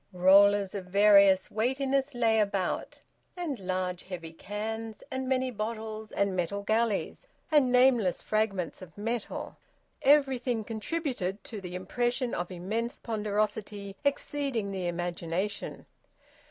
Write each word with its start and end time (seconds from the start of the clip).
Rollers 0.13 0.73
of 0.73 0.85
various 0.85 1.51
weightiness 1.51 2.15
lay 2.15 2.39
about, 2.39 3.01
and 3.37 3.59
large 3.59 4.01
heavy 4.01 4.33
cans, 4.33 5.03
and 5.11 5.29
many 5.29 5.51
bottles, 5.51 6.11
and 6.11 6.35
metal 6.35 6.63
galleys, 6.63 7.27
and 7.51 7.71
nameless 7.71 8.23
fragments 8.23 8.81
of 8.81 8.97
metal. 8.97 9.57
Everything 10.01 10.63
contributed 10.63 11.43
to 11.43 11.61
the 11.61 11.75
impression 11.75 12.33
of 12.33 12.51
immense 12.51 12.97
ponderosity 12.97 13.95
exceeding 14.03 14.71
the 14.71 14.87
imagination. 14.87 15.85